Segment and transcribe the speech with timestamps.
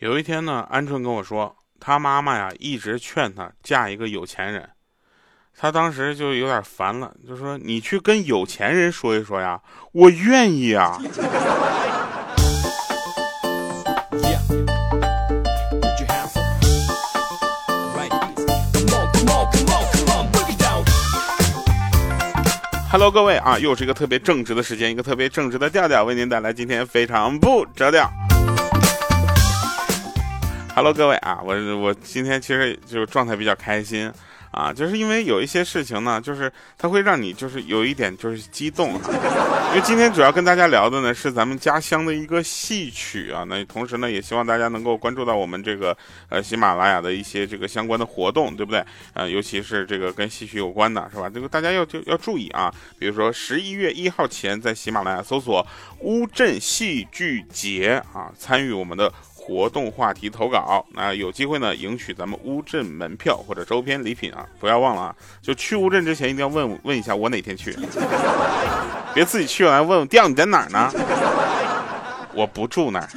[0.00, 4.70] 有一天呢，鹌鹑跟我说，他妈妈呀一直劝他嫁一个有钱人，
[5.58, 11.00] 他当时就有点烦了，就说：“你去跟有钱人说一说呀，我愿意啊。”
[22.92, 28.08] Hello，各位啊，又是一个特别正直的时间，一个特别正直的调调，为您带来今天非常不着调。
[30.78, 34.08] Hello，各位啊，我我今天其实就状态比较开心。
[34.50, 39.00] 啊，就是因为有一些事情呢，就是它会让你就是有一点就是激动啊。
[39.70, 45.94] 因为今天主要跟大家聊的呢是咱们家乡的一个戏曲啊，那同时呢也希望大家能够关注到我们这个
[46.30, 48.82] 呃喜马拉雅的一些这个相关的活动，对不对？
[49.12, 51.28] 呃，尤其是这个跟戏曲有关的，是吧？
[51.28, 52.72] 这个大家要就要注意啊。
[52.98, 55.64] 比如说十一月一号前在喜马拉雅搜索
[56.00, 59.12] 乌镇戏剧节啊，参与我们的。
[59.48, 64.46] 活动话题投稿，那有机会呢，赢取咱们乌镇门票或者周边礼品啊！
[64.60, 67.74] 不要忘了啊，就去乌镇之前一定要问问一下我哪天去，
[69.14, 70.92] 别自己去完问问调你在哪儿呢？
[72.34, 73.08] 我不住那儿。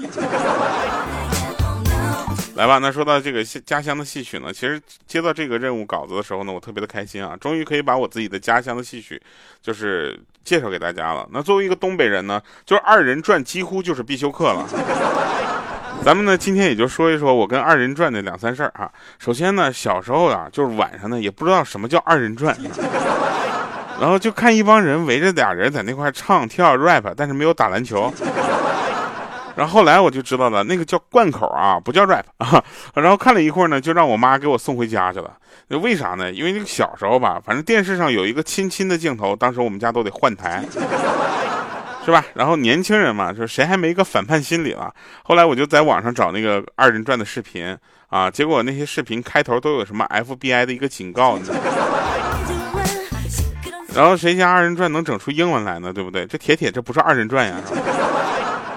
[2.55, 9.21] 来吧，那说到这个家乡的戏曲呢，其实接到这个任务稿子的时候呢，我特别的开心啊，终于可以把我自己的家乡的戏曲
[9.61, 11.27] 就是介绍给大家了。
[11.31, 14.65] 那作为一个东北人呢，就是二人转几乎就是必修课了。
[16.03, 18.89] 咱们呢，今天也就说一说我跟二人转的两三事儿啊。
[19.19, 22.57] 首先呢，小时候啊，就是晚上呢，也不知道什么叫二人转，
[23.99, 28.11] 然后就看一帮人围着俩人在那块唱跳 rap，但是没有打篮球。
[29.55, 32.63] 然后后来我就知道了，那个叫贯口啊，不叫 rap 啊。
[32.95, 35.31] 然后看了一会儿呢，就让我妈给我送回家去了。
[35.67, 36.31] 为啥呢？
[36.31, 40.63] 因为那个小时候吧，反正电视上有一个亲亲的镜头，当时我们家都得换台。
[42.03, 42.25] 是吧？
[42.33, 44.93] 然后年轻人嘛，说谁还没个反叛心理了？
[45.23, 47.77] 后来我就在网上找那个二人转的视频
[48.09, 51.53] 啊，结果那些视频开头都有什么 FBI 的一个警告呢？
[53.93, 55.91] 然后谁家二人转能整出英文来呢？
[55.93, 56.25] 对不对？
[56.25, 57.55] 这铁铁这不是二人转呀，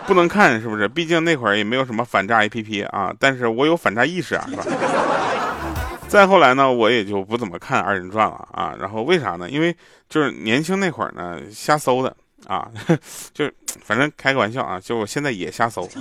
[0.07, 0.87] 不能看是不是？
[0.89, 4.65] 毕竟那会儿也没有什么反诈 APP 啊，但是我有反诈意识啊，是吧？
[6.09, 8.75] 再后来呢，我也就不怎么看二人转了啊。
[8.79, 9.49] 然后为啥呢？
[9.49, 9.75] 因为
[10.09, 12.15] 就是年轻那会儿呢，瞎搜的。
[12.47, 12.69] 啊，
[13.33, 13.51] 就
[13.83, 15.89] 反正开个玩笑啊，就我现在也瞎搜。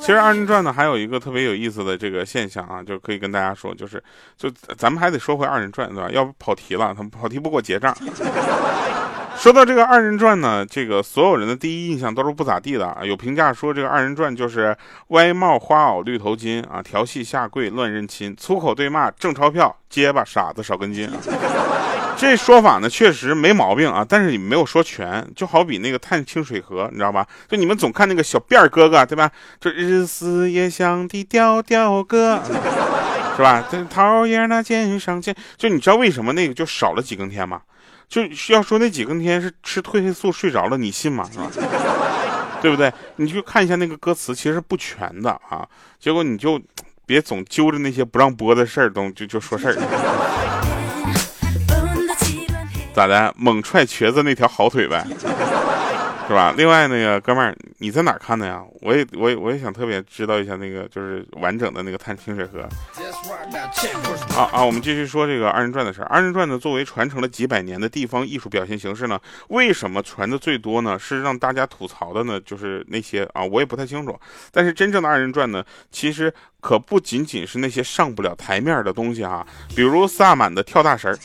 [0.00, 4.00] 其实二人转呢，还有一个特别有意思的这个现象啊，就可以跟大家说，就是
[4.36, 4.48] 就
[4.78, 6.08] 咱们还得说回二人转对吧？
[6.10, 7.92] 要不跑题了，他们跑题不给我结账。
[9.36, 13.04] 说到这个二人转呢，这个所有人的第一印象都是不咋地的啊。
[13.04, 14.76] 有评价说这个二人转就是
[15.08, 21.10] 歪帽花袄绿头巾啊，调戏下跪乱认亲，粗口对骂挣钞票，结巴傻子少根筋。
[22.16, 25.26] 这说法呢确实没毛病啊，但是你没有说全。
[25.36, 27.26] 就好比那个探清水河，你知道吧？
[27.48, 29.30] 就你们总看那个小辫儿哥哥，对吧？
[29.60, 32.42] 就日思夜想的调调哥，
[33.36, 33.62] 是吧？
[33.70, 37.60] 这桃叶那肩上肩，就你知道为什么那个就少了几更天吗？
[38.08, 41.28] 就需要说那几更天是吃褪黑素睡着了，你信吗？
[41.30, 41.50] 是吧？
[42.62, 42.90] 对不对？
[43.16, 45.68] 你去看一下那个歌词，其实不全的啊。
[46.00, 46.58] 结果你就
[47.04, 50.85] 别总揪着那些不让播的事儿，都就就说事儿。
[52.96, 53.30] 咋的？
[53.36, 55.06] 猛踹瘸子那条好腿呗，
[56.26, 56.54] 是吧？
[56.56, 58.62] 另外那个哥们儿，你在哪看的呀？
[58.80, 62.66] 我也我也我也想特别知道一下那个就是完整的那个探清水河。
[64.34, 64.64] 啊啊！
[64.64, 66.06] 我们继续说这个二人转的事儿。
[66.06, 70.98] 二人转呢，作为传承了几百年的地方艺术表现形式呢，为什么传的最多呢？
[70.98, 72.40] 是让大家吐槽的呢？
[72.40, 74.18] 就是那些啊，我也不太清楚。
[74.50, 81.18] 但是真正的二人转呢，其实可不仅仅是那些上不了台面的东西哈，比如萨满的跳大神儿。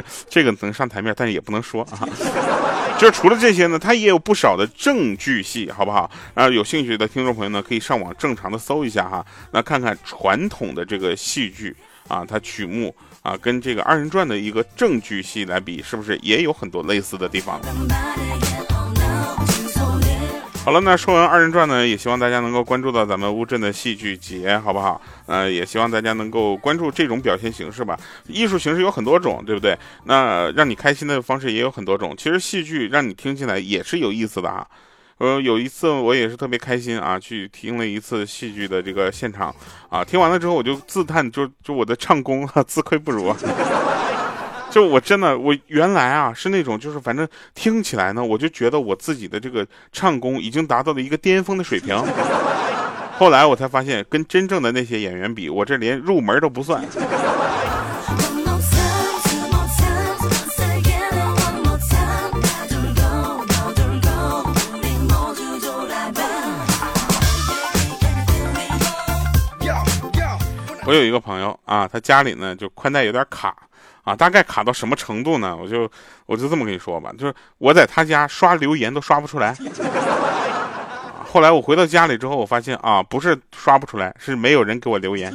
[0.28, 2.08] 这个能上台面，但是也不能说啊。
[2.98, 6.08] 就是除了这些呢，它也有不少的正剧戏，好不好？
[6.34, 11.74] 然后有兴趣的听众朋友呢，可以上网正常的搜一下哈，那看看传统的这个戏剧
[12.06, 17.60] 啊，它曲目啊，跟这个二人转的一个正剧戏来比，是不是也有很多类似的地方？
[20.64, 25.02] 好了，那说完二人转呢，也希望大家能够关注到咱们乌镇的戏剧节，好不好？
[25.26, 27.98] 呃，也希望大家能够关注这种表现形式吧。
[28.28, 29.76] 艺术形式有很多种，对不对？
[30.04, 32.14] 那让你开心的方式也有很多种。
[32.16, 34.64] 其实戏剧让你听起来也是有意思的啊。
[35.18, 39.52] 呃，有一次我也是特别开心啊，去听了一次戏剧的这个现场
[39.88, 43.34] 啊，听完了之后我就自叹，就就我的唱功自愧不如。
[44.72, 51.94] 就我真的我原来啊是那种就是反正听起来呢我就觉得我自己的这个唱功已经达到了一个巅峰的水平。
[53.18, 56.82] 后来我才发现跟真正的那些演员比我这连入门都不算。
[70.84, 73.54] 我有一个朋友啊他家里呢就宽带有点卡。
[74.02, 75.56] 啊，大概卡到什么程度呢？
[75.56, 75.90] 我就
[76.26, 79.56] 我就这么跟你说吧，就是我在他家刷留言都刷不出来。
[81.24, 85.32] 后来我回到家里之后，我发现啊，不是刷不出来，是没有人给我留言。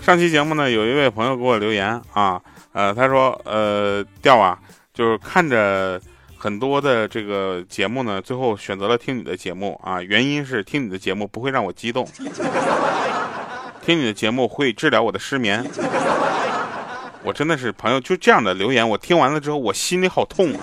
[0.00, 2.40] 上期节目呢，有一位朋友给我留言啊，
[2.72, 4.58] 呃，他说，呃，调啊，
[4.92, 6.00] 就是看着
[6.36, 12.06] 很多的这个节目呢，最后选择了听你的节目啊，原因是听你的节目不会让我激动，
[13.82, 15.64] 听你的节目会治疗我的失眠。
[17.24, 20.60] 我真的是朋友，就这样的留言，我听完了之后，我心里好痛啊。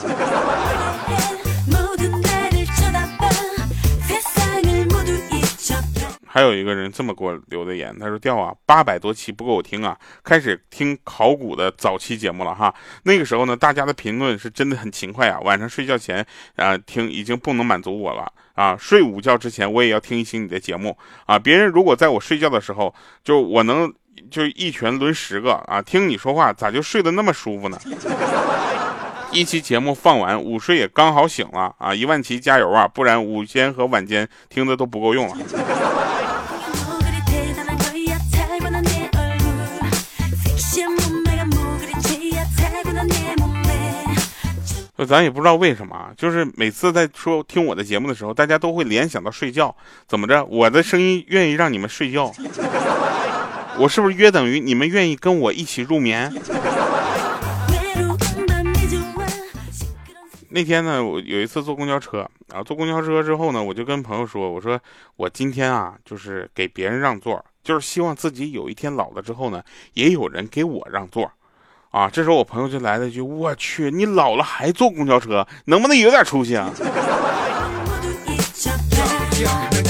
[6.34, 12.74] 还有一个人这么给我留的言，他说：“调啊，八百多期不够我听啊，开始听考古的早期节目了哈。
[13.04, 15.40] 那个时候呢，大家的评论是真的很勤快啊。
[15.42, 16.26] 晚上睡觉前
[16.56, 18.78] 啊听，已经不能满足我了啊。
[18.78, 21.38] 睡午觉之前我也要听一听你的节目啊。
[21.38, 23.94] 别人如果在我睡觉的时候，就我能
[24.30, 25.82] 就一拳抡十个啊。
[25.82, 27.80] 听你说话咋就睡得那么舒服呢？
[29.32, 31.96] 一期节目放完，午睡也刚好醒了啊。
[31.96, 35.38] 一万期加油啊，不然午间和晚间听的都不够用了。”
[45.08, 49.76] 咱也不知道为什么，就是每次在说听我的节目的时候，大家都会联想到睡觉。
[50.08, 50.46] 怎么着？
[50.46, 52.32] 我的声音愿意让你们睡觉？
[53.82, 56.32] 我是不是约等于你们愿意跟我一起入眠？
[60.50, 64.80] 那天呢，我有一次坐公交车，然后坐公交车之后呢，我就跟朋友说：“我说
[65.16, 69.64] 我今天啊，就是给别人让座，就是希望自己有一天老了之后呢，
[69.94, 71.32] 也有人给我让座。”
[71.90, 72.08] 啊！
[72.08, 76.72] 这时候我朋友就来了一句：“我去，你老了还坐公交车，能不能有点出息啊？”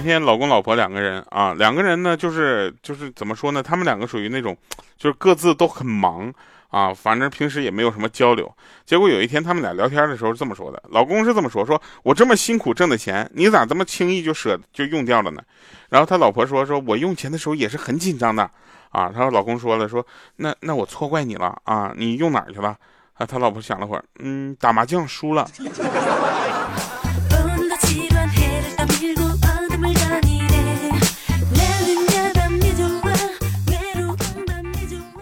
[0.00, 3.62] 那天老公老婆两个人啊，两个人呢就是就是怎么说呢？
[3.62, 4.56] 他们两个属于那种，
[4.96, 6.32] 就是各自都很忙。
[6.70, 8.50] 啊，反正平时也没有什么交流。
[8.86, 15.42] 结果有一天他们俩聊天的时候是这么说的：老公是这么说，说我这么辛苦挣的钱，你咋这么轻易就舍就用掉了呢？
[15.90, 18.50] 然后他老婆说：说我用钱的时候也是很紧张的。
[18.88, 20.04] 啊，他老公说了，说
[20.36, 22.74] 那那我错怪你了啊，你用哪儿去了？
[23.14, 25.46] 啊，他老婆想了会儿，嗯，打麻将输了。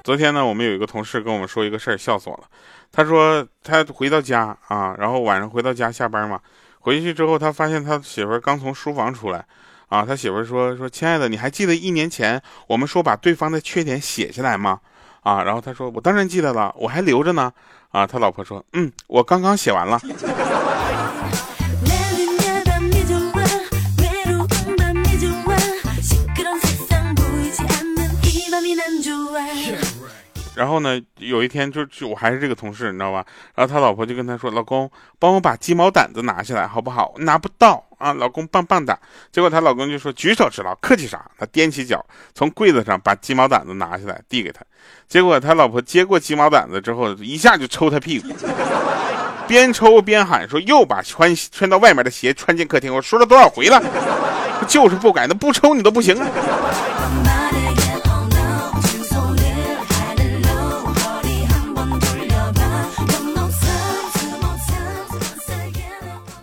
[0.09, 2.45] 昨天呢，我们有一个同事跟我们说一个事儿，笑死我了。
[2.91, 6.41] 他说他回到家啊，然后晚上回到家下班嘛，
[6.79, 9.45] 回去之后他发现他媳妇刚从书房出来，
[9.89, 14.81] 啊，他媳妇说说亲爱的，你还记得一年前我们说把对方的缺点写下来吗？
[15.21, 17.53] 啊，然后他说我当然记得了，我还留着呢。
[17.91, 20.01] 啊，他老婆说嗯，我刚刚写完了。
[30.59, 33.25] 然后呢，有一天就就我还是这个同事，你知道吧？
[33.55, 37.15] 然后他老婆就跟他说：“老公，帮我把鸡毛掸子拿下来，好不好？
[37.19, 38.99] 拿不到啊，老公棒棒的。”
[39.31, 44.61] 结果他老公就说：“举手之劳，客气啥？”他踮起脚从柜子上把鸡毛掸子拿下来递给他，
[45.07, 48.27] 结果他老婆接过鸡毛掸子之后，一下就抽他屁股，
[49.47, 53.81] 边抽边喊说：“又把穿穿到外面的鞋穿进客厅，我说了多少回了，
[54.67, 56.27] 就是不改，那不抽你都不行啊！”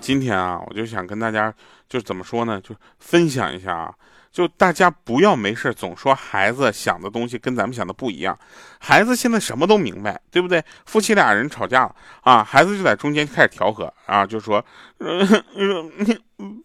[0.06, 1.52] 今天啊，我就想跟大家，
[1.90, 3.92] 就怎么说呢，就分享一下啊，
[4.32, 8.38] 就大家不要没事总说孩子想的东西跟咱们想的不一样。
[8.80, 10.64] 孩子现在什么都明白，对不对？
[10.86, 14.64] 夫妻俩人吵架了啊，孩子就在中间开始调和啊，就说，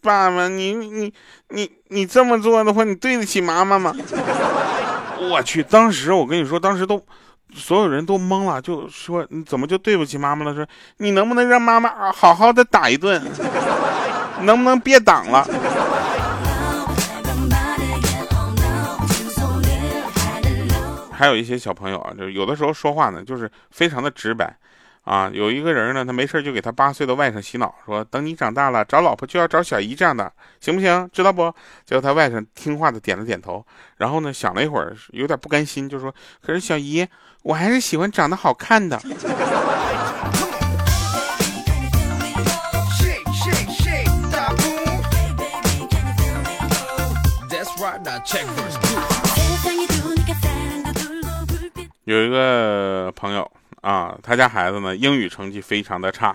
[0.03, 1.11] 爸爸，你你
[1.49, 3.91] 你你这么做的话，你对得起妈妈吗？
[5.31, 7.03] 我去，当时我跟你说，当时都。
[7.53, 10.53] 所有人都懵了，就说你怎么就对不起妈妈了？
[10.55, 10.65] 说
[10.97, 13.21] 你能不能让妈妈好好的打一顿？
[14.41, 15.47] 能不能别挡了？
[21.11, 24.57] 还有一些小朋友啊，就是有的时候说话呢，就是非常的直白。
[25.03, 31.09] 啊，有一个人呢，他没事就给他八岁的外甥洗脑，说等你长大了找老婆就要找小姨这样的，行不行？
[31.11, 31.51] 知道不？
[31.85, 33.65] 结果他外甥听话的点了点头，
[33.97, 37.07] 然后呢想了一会儿，有点不甘心，就说：“可是小姨，
[37.41, 39.01] 我还是喜欢长得好看的。”
[52.05, 53.50] 有一个朋友。
[53.81, 56.33] 啊，他家孩子呢，英语成绩非常的差，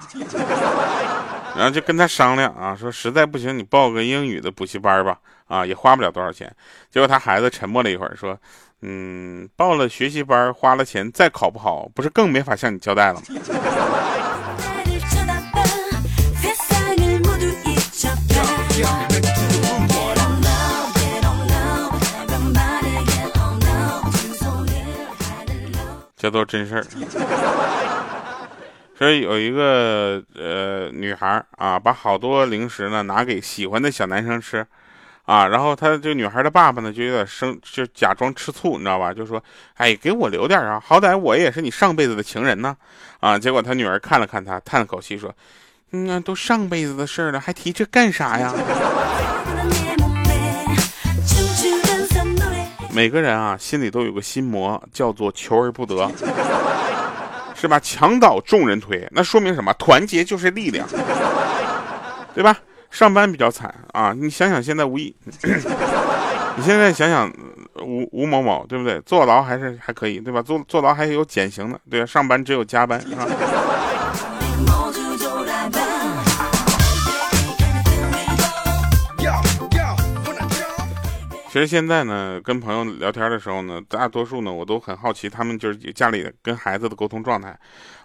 [1.57, 6.53] 然后就跟他商量啊，说实在不行你报个英语的补习班吧，啊也花不了多少钱。
[6.91, 8.37] 结果他孩子沉默了一会儿，说，
[8.83, 13.23] 嗯，报了学习班花了钱，再考不好，不是更没法向你交代了吗？
[26.27, 26.85] 这都真事儿。
[28.99, 34.67] 所以有一个呃女孩啊，把好多零食呢拿给喜欢的小男生吃，
[35.25, 39.15] 啊，然后她这个女孩的爸爸呢就有点生，就假装吃醋，你知道吧？
[39.15, 39.41] 就说，
[39.75, 42.77] 哎，给我留点啊，好歹我也是你上辈子的情人呢，
[43.21, 45.33] 啊，结果他女儿看了看他，叹了口气说，
[45.93, 48.53] 嗯，都上辈子的事了，还提这干啥呀？
[52.97, 56.11] 每个人啊，心里都有个心魔，叫做求而不得，
[57.55, 57.79] 是吧？
[57.79, 59.71] 墙倒众人推，那说明什么？
[59.75, 60.89] 团结就是力量，
[62.35, 62.57] 对吧？
[62.91, 65.15] 上班比较惨啊，你想想现在吴一，
[66.57, 67.31] 你现在想想
[67.83, 68.99] 吴吴某某，对不对？
[69.03, 70.41] 坐牢还是还可以，对吧？
[70.41, 72.07] 坐坐牢还有减刑的，对吧？
[72.07, 73.09] 上班只有加班，是
[81.57, 87.59] 其实现在呢，跟朋友聊天的时候呢，大多数呢，我都很好奇他们就是家里跟孩子的沟通状态，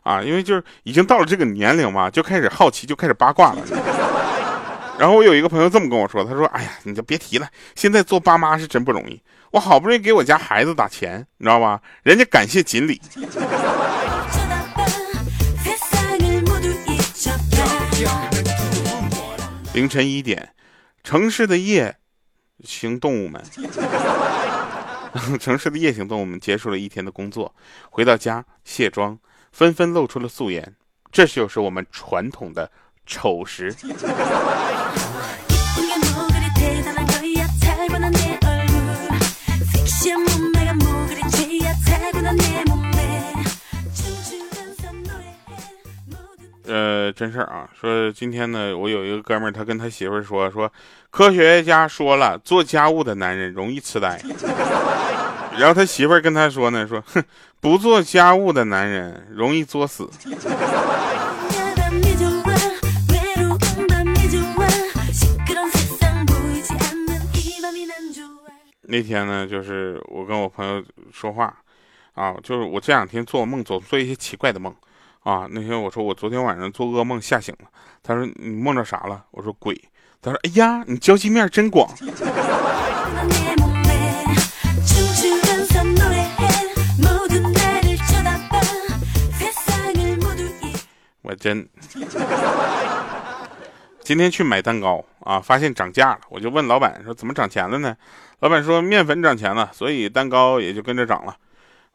[0.04, 3.62] 啊，因为就是已经到了这个年龄嘛，就开始好奇，就开始八卦了。
[4.98, 9.22] 然后我有一个朋友这么跟我说，他说：“哎呀，你就别提了，现在做爸妈是真不容易。
[9.52, 11.82] 我好不容易给我家孩子打钱，你知道吧？
[12.04, 13.02] 人家感谢锦鲤。”
[19.74, 20.54] 凌晨一点，
[21.04, 21.98] 城市的夜。
[22.64, 23.44] 行动物们，
[25.40, 27.54] 城市的夜行动物们结束了一天的工作，
[27.90, 29.18] 回到家卸妆，
[29.52, 30.76] 纷纷露出了素颜。
[31.12, 32.72] 这就是我们传统的
[33.06, 33.76] 丑时。
[46.72, 50.72] 呃，真事儿啊，说今天呢，我有一个哥们儿，他跟他媳妇儿说说，
[51.10, 54.18] 科学家说了，做家务的男人容易痴呆。
[55.60, 57.22] 然后他媳妇儿跟他说呢，说，哼，
[57.60, 60.10] 不做家务的男人容易作死。
[68.84, 71.54] 那天呢，就是我跟我朋友说话，
[72.14, 74.74] 啊，就是我这两天做梦总做一些奇怪的梦。
[75.24, 77.70] 啊，那天我说我昨天晚上做噩梦吓醒了，
[78.02, 79.24] 他说你梦着啥了？
[79.30, 79.80] 我说鬼。
[80.20, 81.88] 他说哎呀，你交际面真广。
[91.22, 91.70] 我真。
[94.04, 97.96] 今天去买蛋糕啊，发现涨价了，我就问老板说怎么涨钱了呢？
[98.40, 101.38] 老板说面粉涨钱了，所以蛋糕也就跟着涨了。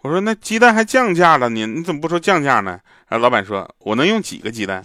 [0.03, 2.79] 我说那鸡蛋还降价了呢，你怎么不说降价呢？
[3.09, 4.83] 然后老板说：“我能用几个鸡蛋？”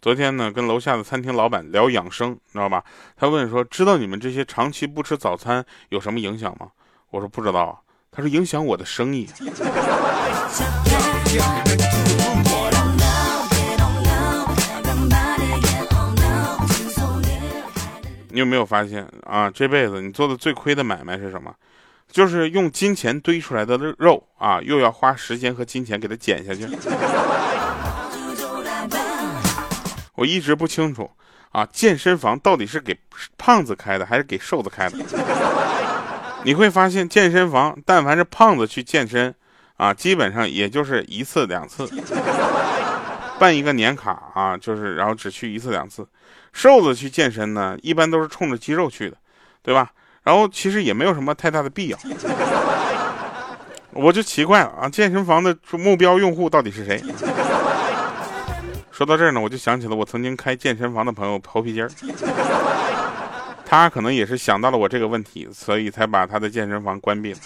[0.00, 2.82] 昨天呢，跟楼下的餐厅老板聊养生，你知道吧？
[3.16, 6.68] 他问说：“知道你们这些长期不吃早餐有什么影响吗？”
[7.10, 7.76] 我说：“不知道啊。”
[8.12, 9.28] 他说：“影响我的生意。”
[18.34, 19.48] 你有没有发现啊？
[19.48, 21.54] 这辈子你做的最亏的买卖是什么？
[22.10, 26.66] 就是用金钱堆出来的肉啊，又要花时间和金钱给它减下去。
[30.16, 31.08] 我一直不清楚
[31.52, 32.98] 啊，健身房到底是给
[33.38, 34.98] 胖子开的还是给瘦子开的？
[36.42, 39.32] 你会发现，健身房但凡是胖子去健身
[39.76, 41.88] 啊，基本上也就是一次两次。
[43.38, 46.04] 办一个年卡啊，就是然后只去一次两次。
[46.54, 49.16] 瘦子去健身呢，一般都是冲着肌肉去的，
[49.60, 49.90] 对吧？
[50.22, 51.98] 然后其实也没有什么太大的必要。
[53.90, 57.02] 我就奇怪了啊，健身房的目标用户到底是谁？
[58.90, 61.90] 说到这儿呢，我就想起了我曾经开健身房的朋友头皮筋儿，
[63.66, 67.38] 他可能也是想到了我这个问题，所以才把他的健身房关闭了。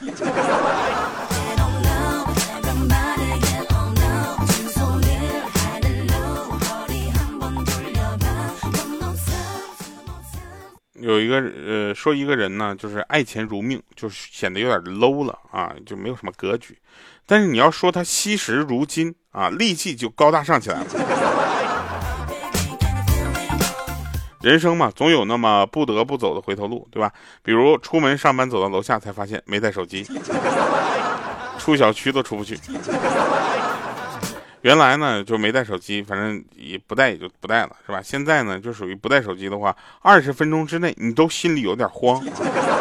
[11.13, 16.77] 有一个呃说一个人呢，就是爱钱如命，就是显得有点 low 了啊，就没有什么格局。
[17.25, 20.87] 但是你要说他惜时如金啊，立即就高大上起来了。
[24.43, 27.11] 人生嘛，总有那么不得不走的回头路，对吧？
[27.43, 30.07] 比如出门上班走到楼下才发现没带手机，
[31.59, 32.59] 出小区都出不去。
[34.63, 38.03] 原来呢就没带手机，反正也不带也就不带了，是吧？
[38.03, 42.25] 现在呢就属于不带手机的话，二十分钟之内你都心里有点慌，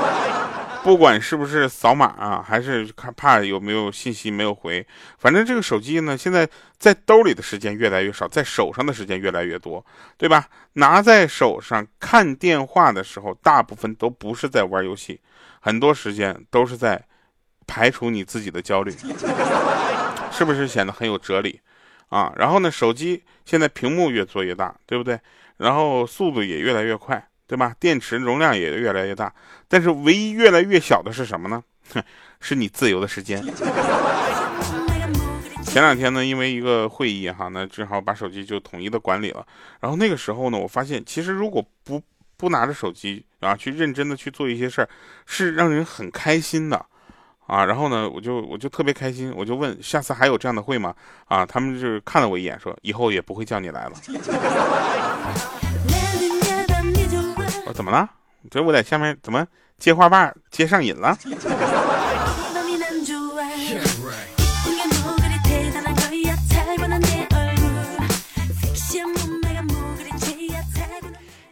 [0.84, 4.86] 不管是不是扫码啊，还是看怕有没有信息没有回，
[5.19, 9.86] 反正这个手机呢现在在兜里的时间越来越少，在手上的时间越来越多，
[10.17, 10.48] 对吧？
[10.74, 15.19] 拿在手上看电话的时候，大部分都不是在玩游戏，
[15.60, 17.03] 很多时间都是在
[17.67, 18.91] 排除你自己的焦虑，
[20.31, 21.60] 是不是显得很有哲理？
[22.10, 25.20] 啊，然后呢，手机现在屏幕越做越大，对不对？
[25.58, 27.76] 然后速度也越来越快，对吧？
[27.80, 29.34] 电池容量也越来越大，
[29.68, 31.64] 但是唯一越来越小的是什么呢？
[32.40, 33.44] 是你自由的时间。
[35.64, 39.46] 前两天呢，因为一个会议哈，那正好把手机就统一的管理了。
[39.80, 42.02] 然后那个时候呢，我发现其实如果不
[42.36, 44.90] 不拿着手机啊，去认真的去做一些事儿，
[45.26, 46.86] 是让人很开心的。
[47.48, 50.94] 啊，然后呢，我就我就特别开心，我就问下次还有这样的会吗？
[51.25, 53.94] 啊，他们就是看了我一眼，说以后也不会叫你来了。
[57.66, 58.10] 我怎么了？
[58.51, 61.18] 这我在下面怎么接话把接上瘾了？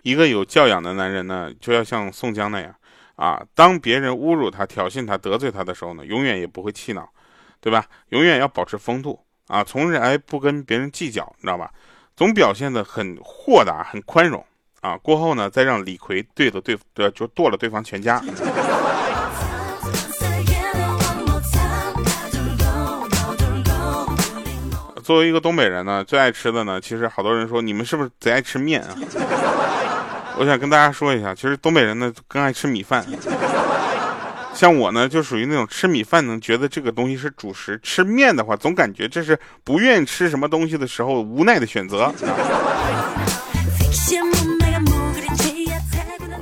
[0.01, 2.75] 一个有教养的男人呢，就要像宋江那样。
[3.15, 7.09] 啊，当别人侮辱他、挑衅他、得罪他的时候呢，永远也不会气恼，
[7.61, 7.85] 对吧？
[8.09, 11.71] 永远要保持风度啊，从来不跟别人计较，你知道吧？
[12.15, 14.43] 总表现的很豁达、很宽容
[14.81, 14.97] 啊。
[14.97, 18.21] 过后呢，再让李逵对了对，呃，就剁了对方全家。
[25.03, 28.95] 作为一个东北人呢，最爱吃的呢，其实好多人说你们是不是贼爱吃面啊？
[30.37, 33.05] 我想跟大家说一下，其实东北人呢更爱吃米饭，
[34.53, 42.13] 像我呢就属于那种吃米饭能觉得这个东西是主食，吃面的话总感觉这是不愿意吃什么东西的时候无奈的选择。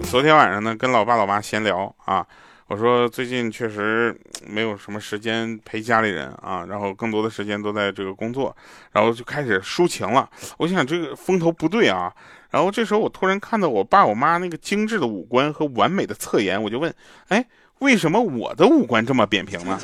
[0.09, 2.25] 昨天晚上呢跟老爸老妈闲聊啊，
[2.67, 8.55] 我说最近确实没有什么时间陪家里人啊，然后更多的时间都在这个工作，
[8.91, 10.29] 然后就开始抒情了。
[10.57, 12.11] 我想这个风头不对啊。
[12.49, 16.93] 然后这时候我突然看到我爸我妈那个精致的五官和完美的侧颜，我就问：
[17.29, 17.43] 哎，
[17.79, 19.79] 为什么我的五官这么扁平呢？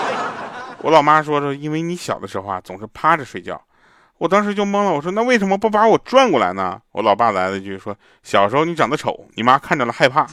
[0.82, 3.60] 我老妈说说，因为你小的时候啊总是趴着睡觉。
[4.18, 6.80] 我当时就懵了，我说那为什么不把我转过来呢？
[6.92, 10.26] 我老爸来了一句说：小时候你长得丑，你妈看着了害怕。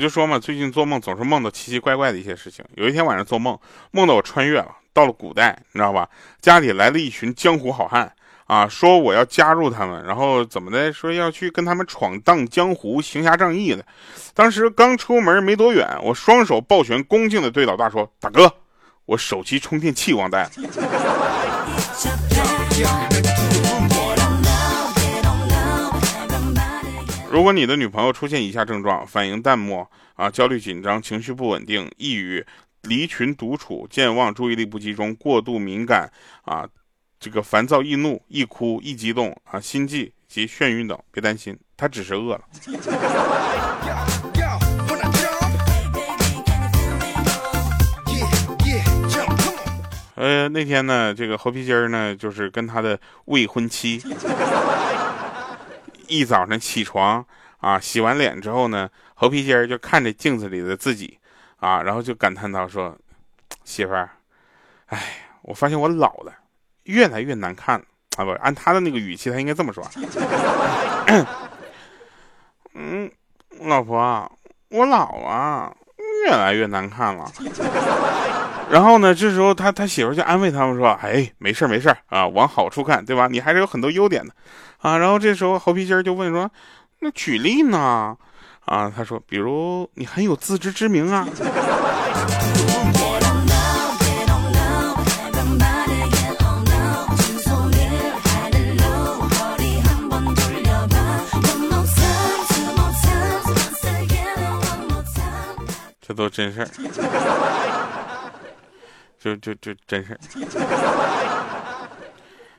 [0.00, 2.64] 我就说嘛，最近做梦总是梦到奇奇怪怪的一些事情。
[2.74, 3.58] 有一天晚上做梦，
[3.90, 6.08] 梦到我穿越了，到了古代，你知道吧？
[6.40, 8.10] 家里来了一群江湖好汉
[8.46, 10.90] 啊，说我要加入他们，然后怎么的？
[10.90, 13.84] 说要去跟他们闯荡江湖、行侠仗义的。
[14.32, 18.50] 当时刚出门没多远，我双手抱拳，恭敬的对老大说：“大哥，
[19.04, 20.50] 我手机充电器忘带了。”
[27.40, 32.44] 如果你的女朋友出现以下症状：反应淡漠啊，焦虑紧张，情绪不稳定，抑郁，
[32.82, 36.68] 离群独处，健忘，注意力不集中，过度敏感啊，
[37.18, 42.42] 这个烦躁易怒，易哭易激动啊，心悸及眩晕等，别担心，她只是饿了。
[50.16, 53.98] 呃，那天呢，这个猴皮筋儿呢，就是跟他的未婚妻。
[56.10, 57.24] 一早上起床
[57.58, 61.18] 啊，洗完脸之后呢，猴皮筋儿就看着镜子里的自己
[61.60, 62.96] 啊，然后就感叹道：“说
[63.64, 64.10] 媳妇儿，
[64.86, 66.32] 哎，我发现我老了，
[66.84, 67.84] 越来越难看了
[68.16, 68.24] 啊！
[68.24, 69.86] 不，按他的那个语气，他应该这么说。
[72.74, 73.10] 嗯，
[73.60, 74.30] 老婆，
[74.70, 75.72] 我老啊，
[76.24, 77.30] 越来越难看了。
[78.70, 83.26] 然后呢，这时候他他媳妇就安慰他们说：哎，没事没事啊，往好处看，对吧？
[83.28, 84.32] 你还是有很多优点的。”
[84.78, 86.48] 啊，然后这时候猴皮筋儿就问说
[87.00, 88.16] ：“那举例呢？”
[88.64, 91.26] 啊，他说：“比如你很有自知之明啊。”
[106.00, 106.68] 这都真事儿，
[109.20, 110.18] 就就就真事儿。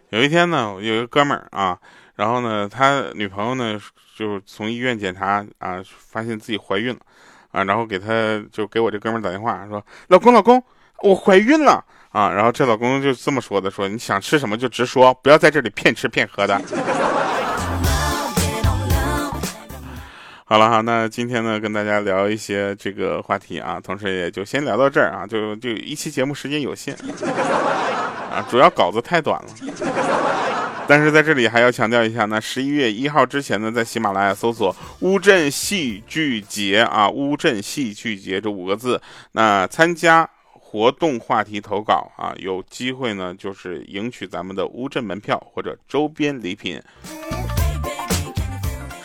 [0.10, 1.78] 有一天呢，有一个哥们儿啊。
[2.16, 3.80] 然后呢，他女朋友呢
[4.16, 7.00] 就从医院检查啊，发现自己怀孕了，
[7.52, 10.64] 啊，然后给他就给我这哥们儿打电话说：“老公，老公，
[11.00, 16.62] 我怀孕了啊！”然后这老公就这么说的：“说你想吃什么就直说，不要在这里骗吃骗喝的。”
[20.52, 26.94] 好了哈，那今天呢，跟大家聊一些这个话题啊，同时也就先聊到这儿啊，就就一期节目时间有限
[28.30, 29.48] 啊，主要稿子太短了。
[30.90, 46.78] 但是在这里还要强调一下，那十一月一号之前呢，在喜马拉雅搜索“乌镇戏剧节”啊，“乌镇戏剧节”这五个字，那参加活动话题投稿啊，有机会呢，就是赢取咱们的乌镇门票或者周边礼品。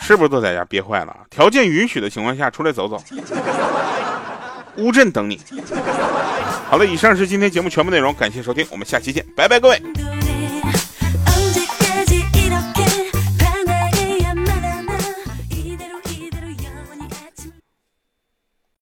[0.07, 1.13] 是不是都在家憋坏了？
[1.29, 2.97] 条件允许的情况下，出来走走。
[4.77, 5.37] 乌镇等你。
[6.69, 10.16] 好了，以上是今天节目全部内容，感谢收听，我们下期见，拜拜，各位。